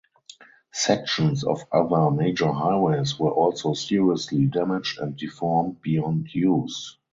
[0.73, 6.97] Sections of other major highways were also seriously damaged and deformed beyond use.